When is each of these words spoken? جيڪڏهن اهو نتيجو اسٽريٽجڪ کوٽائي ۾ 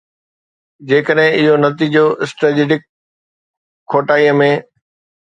جيڪڏهن 0.91 1.35
اهو 1.41 1.57
نتيجو 1.65 2.05
اسٽريٽجڪ 2.27 2.87
کوٽائي 3.95 4.33
۾ 4.41 4.49